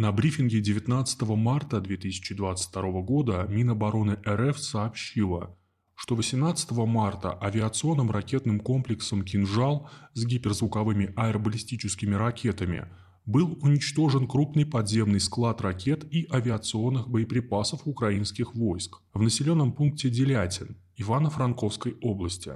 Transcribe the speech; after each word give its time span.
На 0.00 0.12
брифинге 0.12 0.62
19 0.62 1.20
марта 1.36 1.78
2022 1.78 3.02
года 3.02 3.46
Минобороны 3.50 4.16
РФ 4.26 4.58
сообщила, 4.58 5.54
что 5.94 6.14
18 6.14 6.70
марта 6.70 7.38
авиационным 7.38 8.10
ракетным 8.10 8.60
комплексом 8.60 9.22
«Кинжал» 9.22 9.90
с 10.14 10.24
гиперзвуковыми 10.24 11.12
аэробаллистическими 11.16 12.14
ракетами 12.14 12.86
был 13.26 13.58
уничтожен 13.60 14.26
крупный 14.26 14.64
подземный 14.64 15.20
склад 15.20 15.60
ракет 15.60 16.10
и 16.10 16.26
авиационных 16.32 17.06
боеприпасов 17.06 17.82
украинских 17.84 18.54
войск 18.54 19.02
в 19.12 19.20
населенном 19.20 19.70
пункте 19.70 20.08
Делятин 20.08 20.78
Ивано-Франковской 20.96 21.98
области. 22.00 22.54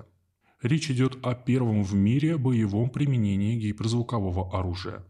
Речь 0.62 0.90
идет 0.90 1.18
о 1.22 1.34
первом 1.34 1.82
в 1.82 1.94
мире 1.94 2.38
боевом 2.38 2.88
применении 2.88 3.56
гиперзвукового 3.56 4.58
оружия. 4.58 5.04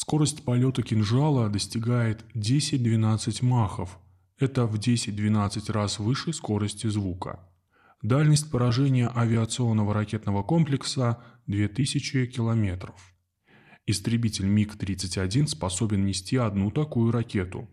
Скорость 0.00 0.44
полета 0.44 0.80
кинжала 0.84 1.48
достигает 1.48 2.24
10-12 2.36 3.44
махов. 3.44 3.98
Это 4.38 4.64
в 4.64 4.76
10-12 4.76 5.72
раз 5.72 5.98
выше 5.98 6.32
скорости 6.32 6.86
звука. 6.86 7.40
Дальность 8.00 8.48
поражения 8.48 9.10
авиационного 9.12 9.92
ракетного 9.92 10.44
комплекса– 10.44 11.18
2000 11.48 12.26
километров. 12.26 13.12
Истребитель 13.86 14.46
МиГ-31 14.46 15.48
способен 15.48 16.06
нести 16.06 16.36
одну 16.36 16.70
такую 16.70 17.10
ракету. 17.10 17.68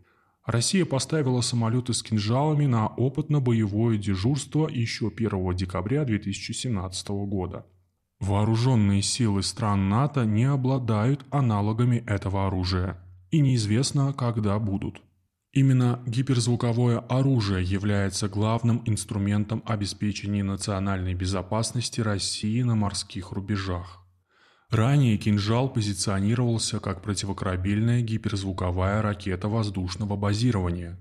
Россия 0.47 0.83
поставила 0.83 1.41
самолеты 1.41 1.93
с 1.93 2.01
кинжалами 2.01 2.65
на 2.65 2.87
опытно-боевое 2.87 3.99
дежурство 3.99 4.67
еще 4.67 5.11
1 5.15 5.55
декабря 5.55 6.03
2017 6.03 7.07
года. 7.07 7.67
Вооруженные 8.25 9.03
силы 9.03 9.43
стран 9.43 9.87
НАТО 9.87 10.25
не 10.25 10.45
обладают 10.45 11.23
аналогами 11.29 11.97
этого 12.07 12.47
оружия, 12.47 12.97
и 13.29 13.39
неизвестно, 13.39 14.13
когда 14.13 14.57
будут. 14.57 14.99
Именно 15.53 15.99
гиперзвуковое 16.07 16.97
оружие 17.01 17.63
является 17.63 18.27
главным 18.27 18.81
инструментом 18.87 19.61
обеспечения 19.67 20.43
национальной 20.43 21.13
безопасности 21.13 22.01
России 22.01 22.63
на 22.63 22.73
морских 22.73 23.31
рубежах. 23.31 24.03
Ранее 24.71 25.17
«Кинжал» 25.17 25.71
позиционировался 25.71 26.79
как 26.79 27.03
противокорабельная 27.03 28.01
гиперзвуковая 28.01 29.03
ракета 29.03 29.49
воздушного 29.49 30.15
базирования. 30.15 30.97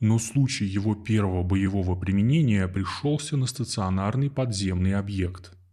Но 0.00 0.18
случай 0.18 0.64
его 0.64 0.94
первого 0.94 1.42
боевого 1.42 1.94
применения 1.94 2.66
пришелся 2.68 3.36
на 3.36 3.44
стационарный 3.44 4.30
подземный 4.30 4.94
объект– 4.94 5.58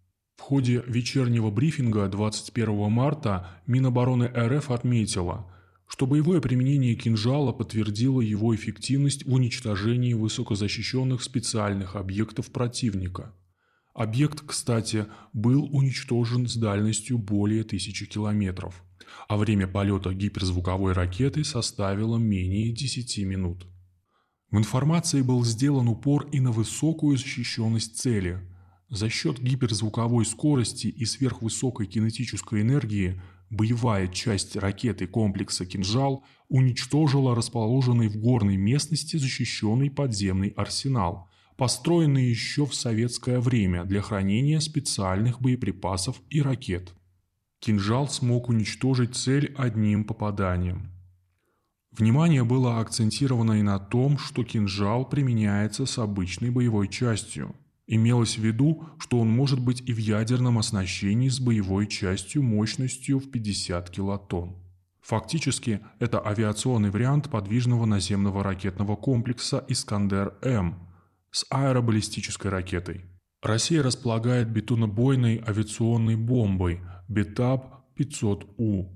в 0.42 0.44
ходе 0.44 0.84
вечернего 0.88 1.52
брифинга 1.52 2.08
21 2.08 2.92
марта 2.92 3.47
Минобороны 3.67 4.25
РФ 4.25 4.72
отметила, 4.72 5.45
что 5.88 6.08
боевое 6.08 6.42
применение 6.42 6.95
кинжала 6.95 7.52
подтвердило 7.52 8.22
его 8.22 8.56
эффективность 8.56 9.23
в 9.23 9.31
уничтожении 9.31 10.16
высокозащищенных 10.16 11.22
специальных 11.22 11.95
объектов 11.95 12.52
противника. 12.52 13.36
Объект, 13.94 14.42
кстати, 14.42 15.06
был 15.31 15.70
уничтожен 15.72 16.48
с 16.48 16.55
дальностью 16.55 17.20
более 17.20 17.64
тысячи 17.64 18.08
километров, 18.08 18.83
а 19.28 19.38
время 19.38 19.67
полета 19.67 20.11
гиперзвуковой 20.11 20.94
ракеты 20.94 21.44
составило 21.44 22.17
менее 22.17 22.73
10 22.73 23.20
минут. 23.26 23.67
В 24.50 24.58
информации 24.58 25.22
был 25.22 25.45
сделан 25.45 25.88
упор 25.88 26.28
и 26.31 26.39
на 26.39 26.52
высокую 26.52 27.17
защищенность 27.17 28.00
цели– 28.00 28.39
за 28.92 29.09
счет 29.09 29.39
гиперзвуковой 29.39 30.25
скорости 30.25 30.88
и 30.88 31.06
сверхвысокой 31.06 31.88
кинетической 31.88 32.61
энергии 32.61 33.22
боевая 33.50 34.08
часть 34.09 34.58
ракеты 34.58 35.08
комплекса 35.08 35.66
«Кинжал» 35.66 36.25
уничтожила 36.50 37.33
расположенный 37.33 38.09
в 38.09 38.17
горной 38.17 38.58
местности 38.58 39.16
защищенный 39.16 39.89
подземный 39.89 40.50
арсенал, 40.50 41.30
построенный 41.56 42.25
еще 42.25 42.66
в 42.66 42.75
советское 42.75 43.39
время 43.39 43.86
для 43.86 44.02
хранения 44.02 44.60
специальных 44.60 45.42
боеприпасов 45.42 46.21
и 46.30 46.42
ракет. 46.42 46.93
«Кинжал» 47.60 48.10
смог 48.10 48.49
уничтожить 48.49 49.16
цель 49.16 49.54
одним 49.58 50.04
попаданием. 50.04 50.92
Внимание 51.92 52.43
было 52.43 52.80
акцентировано 52.80 53.54
и 53.60 53.61
на 53.61 53.80
том, 53.80 54.17
что 54.17 54.43
кинжал 54.43 55.08
применяется 55.08 55.86
с 55.86 55.98
обычной 55.98 56.49
боевой 56.49 56.87
частью. 56.87 57.55
Имелось 57.94 58.38
в 58.38 58.42
виду, 58.42 58.86
что 59.00 59.20
он 59.20 59.28
может 59.28 59.60
быть 59.60 59.84
и 59.86 59.92
в 59.92 59.98
ядерном 59.98 60.58
оснащении 60.58 61.28
с 61.28 61.42
боевой 61.42 61.88
частью 61.88 62.42
мощностью 62.42 63.20
в 63.20 63.30
50 63.30 63.90
килотонн. 63.90 64.56
Фактически, 65.02 65.82
это 66.00 66.26
авиационный 66.26 66.90
вариант 66.90 67.30
подвижного 67.30 67.86
наземного 67.86 68.46
ракетного 68.46 68.96
комплекса 68.96 69.66
«Искандер-М» 69.68 70.76
с 71.32 71.46
аэробаллистической 71.50 72.50
ракетой. 72.50 73.02
Россия 73.42 73.84
располагает 73.84 74.50
бетонобойной 74.50 75.44
авиационной 75.46 76.16
бомбой 76.16 76.80
БЕТАБ-500У, 77.10 78.88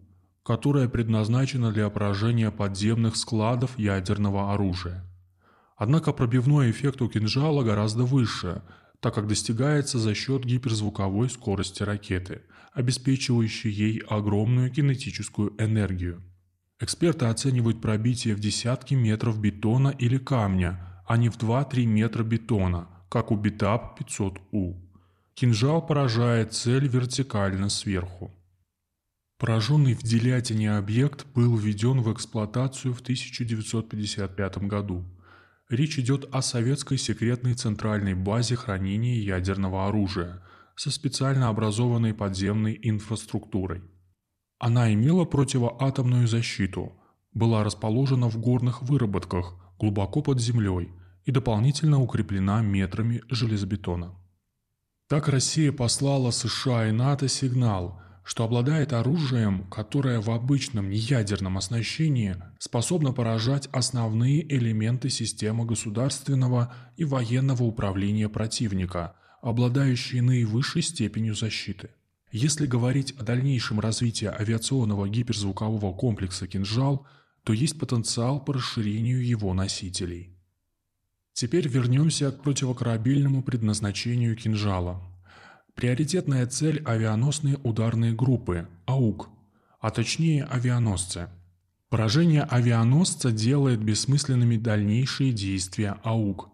которая 0.41 0.87
предназначена 0.87 1.73
для 1.73 1.89
поражения 1.89 2.49
подземных 2.49 3.17
складов 3.17 3.77
ядерного 3.77 4.53
оружия. 4.53 5.03
Однако 5.75 6.13
пробивной 6.13 6.71
эффект 6.71 7.01
у 7.01 7.09
кинжала 7.09 7.61
гораздо 7.61 8.05
выше– 8.05 8.61
так 8.99 9.15
как 9.15 9.27
достигается 9.27 9.99
за 9.99 10.13
счет 10.13 10.45
гиперзвуковой 10.45 11.29
скорости 11.29 11.83
ракеты, 11.83 12.41
обеспечивающей 12.73 13.71
ей 13.71 13.99
огромную 13.99 14.71
кинетическую 14.71 15.53
энергию. 15.57 16.21
Эксперты 16.79 17.25
оценивают 17.25 17.81
пробитие 17.81 18.35
в 18.35 18.39
десятки 18.39 18.95
метров 18.95 19.39
бетона 19.39 19.95
или 19.97 20.17
камня, 20.17 21.01
а 21.07 21.17
не 21.17 21.29
в 21.29 21.37
2-3 21.37 21.85
метра 21.85 22.23
бетона, 22.23 22.89
как 23.09 23.31
у 23.31 23.37
Битап 23.37 23.99
500У. 23.99 24.75
Кинжал 25.35 25.85
поражает 25.85 26.53
цель 26.53 26.87
вертикально 26.87 27.69
сверху. 27.69 28.33
Пораженный 29.37 29.93
в 29.93 30.01
делятине 30.01 30.77
объект 30.77 31.25
был 31.33 31.57
введен 31.57 32.01
в 32.01 32.11
эксплуатацию 32.11 32.93
в 32.93 33.01
1955 33.01 34.57
году. 34.59 35.05
Речь 35.69 35.97
идет 35.97 36.25
о 36.31 36.43
советской 36.43 36.97
секретной 36.97 37.55
центральной 37.55 38.13
базе 38.13 38.55
хранения 38.55 39.15
ядерного 39.15 39.87
оружия 39.87 40.43
со 40.75 40.91
специально 40.91 41.47
образованной 41.49 42.13
подземной 42.13 42.79
инфраструктурой. 42.83 43.81
Она 44.59 44.93
имела 44.93 45.25
противоатомную 45.25 46.27
защиту, 46.27 46.93
была 47.33 47.63
расположена 47.63 48.29
в 48.29 48.37
горных 48.37 48.83
выработках 48.83 49.55
глубоко 49.79 50.21
под 50.21 50.39
землей 50.39 50.91
и 51.23 51.31
дополнительно 51.31 51.99
укреплена 51.99 52.61
метрами 52.61 53.23
железобетона. 53.29 54.13
Так 55.09 55.27
Россия 55.27 55.71
послала 55.71 56.29
США 56.29 56.89
и 56.89 56.91
НАТО 56.91 57.27
сигнал– 57.27 58.01
что 58.25 58.43
обладает 58.43 58.91
оружием, 58.91 59.65
которое 59.65 60.19
в 60.19 60.31
обычном 60.31 60.89
неядерном 60.89 61.59
оснащении 61.59 62.35
способно 62.57 63.13
поражать 63.13 63.69
основные 63.71 64.43
элементы 64.51 65.09
системы 65.09 65.63
государственного 65.63 66.73
и 66.97 67.05
военного 67.05 67.63
управления 67.63 68.27
противника, 68.27 69.15
обладающие 69.43 70.23
наивысшей 70.23 70.81
степенью 70.81 71.35
защиты. 71.35 71.91
Если 72.31 72.65
говорить 72.65 73.13
о 73.19 73.23
дальнейшем 73.23 73.79
развитии 73.79 74.25
авиационного 74.25 75.07
гиперзвукового 75.07 75.93
комплекса 75.93 76.47
«Кинжал», 76.47 77.05
то 77.43 77.53
есть 77.53 77.77
потенциал 77.77 78.43
по 78.43 78.53
расширению 78.53 79.23
его 79.23 79.53
носителей. 79.53 80.35
Теперь 81.33 81.67
вернемся 81.67 82.31
к 82.31 82.41
противокорабельному 82.41 83.43
предназначению 83.43 84.35
«Кинжала». 84.35 85.14
Приоритетная 85.75 86.47
цель– 86.47 86.81
авианосные 86.85 87.57
ударные 87.63 88.13
группы, 88.13 88.69
АУК, 88.85 89.27
а 89.81 89.89
точнее 89.91 90.45
авианосцы. 90.45 91.27
Поражение 91.89 92.43
авианосца 92.43 93.29
делает 93.29 93.83
бессмысленными 93.83 94.55
дальнейшие 94.55 95.33
действия 95.33 95.97
АУК. 96.03 96.49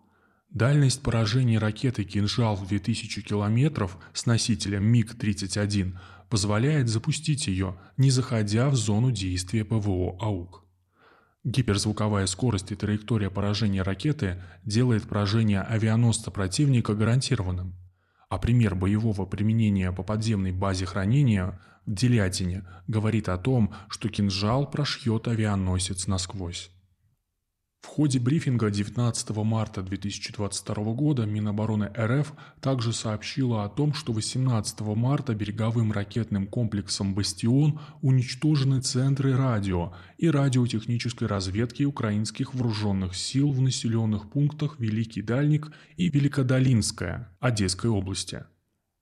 Дальность 0.49 1.03
поражения 1.03 1.59
ракеты 1.59 2.03
«Кинжал» 2.03 2.55
в 2.55 2.67
2000 2.67 3.21
км 3.21 3.89
с 4.11 4.25
носителем 4.25 4.85
МиГ-31 4.85 5.99
позволяет 6.27 6.89
запустить 6.89 7.45
ее, 7.45 7.77
не 7.97 8.09
заходя 8.09 8.69
в 8.69 8.75
зону 8.75 9.11
действия 9.11 9.63
ПВО 9.63 10.17
АУК. 10.19 10.65
Гиперзвуковая 11.43 12.25
скорость 12.25 12.71
и 12.71 12.75
траектория 12.75 13.29
поражения 13.29 13.83
ракеты 13.83 14.41
делает 14.65 15.03
поражение 15.03 15.61
авианосца 15.61 16.31
противника 16.31 16.95
гарантированным 16.95 17.80
а 18.31 18.37
пример 18.37 18.75
боевого 18.75 19.25
применения 19.25 19.91
по 19.91 20.03
подземной 20.03 20.53
базе 20.53 20.85
хранения 20.85 21.59
в 21.85 21.93
Делятине 21.93 22.63
говорит 22.87 23.27
о 23.27 23.37
том, 23.37 23.73
что 23.89 24.07
кинжал 24.07 24.71
прошьет 24.71 25.27
авианосец 25.27 26.07
насквозь. 26.07 26.71
В 27.81 27.87
ходе 27.87 28.19
брифинга 28.19 28.69
19 28.69 29.29
марта 29.37 29.81
2022 29.81 30.75
года 30.93 31.25
Минобороны 31.25 31.91
РФ 31.97 32.33
также 32.61 32.93
сообщила 32.93 33.65
о 33.65 33.69
том, 33.69 33.93
что 33.93 34.13
18 34.13 34.81
марта 34.81 35.33
береговым 35.33 35.91
ракетным 35.91 36.45
комплексом 36.45 37.15
«Бастион» 37.15 37.79
уничтожены 38.01 38.81
центры 38.81 39.35
радио 39.35 39.93
и 40.19 40.29
радиотехнической 40.29 41.27
разведки 41.27 41.83
украинских 41.83 42.53
вооруженных 42.53 43.15
сил 43.15 43.51
в 43.51 43.59
населенных 43.61 44.29
пунктах 44.29 44.79
Великий 44.79 45.23
Дальник 45.23 45.71
и 45.97 46.07
Великодолинская 46.09 47.35
Одесской 47.39 47.89
области. 47.89 48.45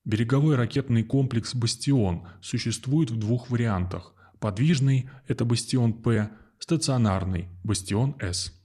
Береговой 0.06 0.56
ракетный 0.56 1.04
комплекс 1.04 1.54
«Бастион» 1.54 2.26
существует 2.42 3.12
в 3.12 3.18
двух 3.18 3.50
вариантах. 3.50 4.16
Подвижный– 4.40 5.10
это 5.28 5.44
«Бастион 5.44 5.94
П», 5.94 6.32
стационарный– 6.60 7.50
«Бастион 7.64 8.16
С». 8.20 8.59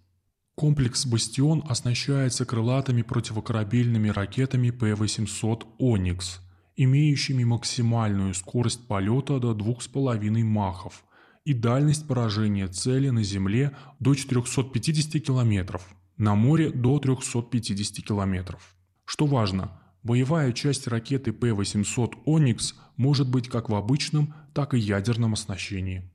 Комплекс 0.56 1.04
«Бастион» 1.04 1.64
оснащается 1.68 2.46
крылатыми 2.46 3.02
противокорабельными 3.02 4.08
ракетами 4.08 4.70
П-800 4.70 5.66
«Оникс», 5.78 6.40
имеющими 6.76 7.42
максимальную 7.42 8.34
скорость 8.34 8.86
полета 8.86 9.40
до 9.40 9.52
2,5 9.52 10.44
махов 10.44 11.04
и 11.44 11.54
дальность 11.54 12.06
поражения 12.06 12.68
цели 12.68 13.10
на 13.10 13.24
Земле 13.24 13.76
до 13.98 14.14
450 14.14 15.20
км, 15.24 15.80
на 16.18 16.36
море 16.36 16.70
до 16.70 17.00
350 17.00 18.06
км. 18.06 18.56
Что 19.04 19.26
важно, 19.26 19.82
боевая 20.04 20.52
часть 20.52 20.86
ракеты 20.86 21.32
П-800 21.32 22.12
«Оникс» 22.26 22.76
может 22.96 23.28
быть 23.28 23.48
как 23.48 23.70
в 23.70 23.74
обычном, 23.74 24.32
так 24.54 24.74
и 24.74 24.78
ядерном 24.78 25.32
оснащении. 25.32 26.13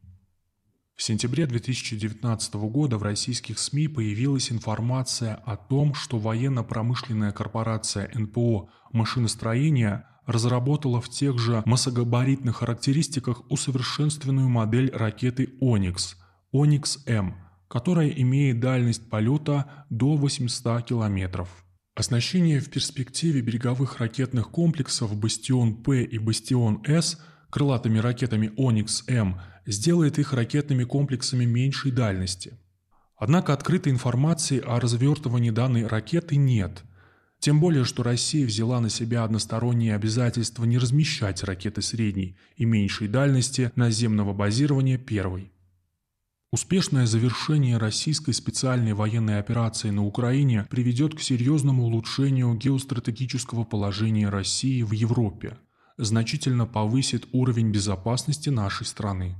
В 0.99 1.03
сентябре 1.03 1.45
2019 1.45 2.55
года 2.55 2.97
в 2.97 3.03
российских 3.03 3.57
СМИ 3.57 3.87
появилась 3.87 4.51
информация 4.51 5.35
о 5.45 5.55
том, 5.55 5.93
что 5.93 6.19
военно-промышленная 6.19 7.31
корпорация 7.31 8.11
НПО 8.13 8.69
«Машиностроение» 8.91 10.03
разработала 10.25 10.99
в 10.99 11.07
тех 11.07 11.39
же 11.39 11.63
массогабаритных 11.65 12.57
характеристиках 12.57 13.49
усовершенствованную 13.49 14.49
модель 14.49 14.91
ракеты 14.93 15.55
«Оникс»– 15.61 16.17
«Оникс-М», 16.51 17.37
которая 17.69 18.09
имеет 18.09 18.59
дальность 18.59 19.09
полета 19.09 19.85
до 19.89 20.17
800 20.17 20.83
километров. 20.83 21.47
Оснащение 21.95 22.59
в 22.59 22.69
перспективе 22.69 23.39
береговых 23.39 23.99
ракетных 23.99 24.49
комплексов 24.49 25.17
«Бастион-П» 25.17 26.03
и 26.03 26.19
«Бастион-С» 26.19 27.21
крылатыми 27.49 27.99
ракетами 27.99 28.51
«Оникс-М» 28.57 29.39
сделает 29.71 30.19
их 30.19 30.33
ракетными 30.33 30.83
комплексами 30.83 31.45
меньшей 31.45 31.91
дальности. 31.91 32.57
Однако 33.17 33.53
открытой 33.53 33.91
информации 33.91 34.59
о 34.59 34.79
развертывании 34.79 35.51
данной 35.51 35.85
ракеты 35.85 36.37
нет. 36.37 36.83
Тем 37.39 37.59
более, 37.59 37.85
что 37.85 38.03
Россия 38.03 38.45
взяла 38.45 38.81
на 38.81 38.89
себя 38.89 39.23
односторонние 39.23 39.95
обязательства 39.95 40.65
не 40.65 40.77
размещать 40.77 41.43
ракеты 41.43 41.81
средней 41.81 42.37
и 42.55 42.65
меньшей 42.65 43.07
дальности 43.07 43.71
наземного 43.75 44.33
базирования 44.33 44.97
первой. 44.97 45.51
Успешное 46.51 47.05
завершение 47.05 47.77
российской 47.77 48.31
специальной 48.31 48.93
военной 48.93 49.37
операции 49.37 49.91
на 49.91 50.03
Украине 50.03 50.67
приведет 50.71 51.13
к 51.13 51.21
серьезному 51.21 51.83
улучшению 51.83 52.55
геостратегического 52.55 53.65
положения 53.65 54.29
России 54.29 54.81
в 54.81 54.93
Европе, 54.93 55.57
значительно 55.97 56.65
повысит 56.65 57.27
уровень 57.33 57.71
безопасности 57.71 58.49
нашей 58.49 58.87
страны. 58.87 59.35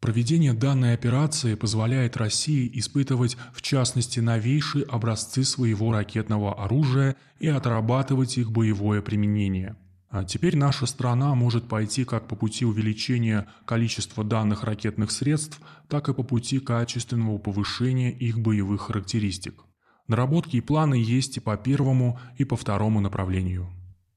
Проведение 0.00 0.54
данной 0.54 0.94
операции 0.94 1.54
позволяет 1.54 2.16
России 2.16 2.70
испытывать 2.72 3.36
в 3.52 3.60
частности 3.60 4.18
новейшие 4.18 4.86
образцы 4.86 5.44
своего 5.44 5.92
ракетного 5.92 6.64
оружия 6.64 7.16
и 7.38 7.48
отрабатывать 7.48 8.38
их 8.38 8.50
боевое 8.50 9.02
применение. 9.02 9.76
А 10.08 10.24
теперь 10.24 10.56
наша 10.56 10.86
страна 10.86 11.34
может 11.34 11.68
пойти 11.68 12.04
как 12.06 12.28
по 12.28 12.34
пути 12.34 12.64
увеличения 12.64 13.46
количества 13.66 14.24
данных 14.24 14.64
ракетных 14.64 15.10
средств, 15.10 15.60
так 15.86 16.08
и 16.08 16.14
по 16.14 16.22
пути 16.22 16.60
качественного 16.60 17.36
повышения 17.36 18.10
их 18.10 18.40
боевых 18.40 18.82
характеристик. 18.82 19.64
Наработки 20.08 20.56
и 20.56 20.60
планы 20.62 20.94
есть 20.94 21.36
и 21.36 21.40
по 21.40 21.56
первому, 21.58 22.18
и 22.38 22.44
по 22.44 22.56
второму 22.56 23.00
направлению. 23.00 23.68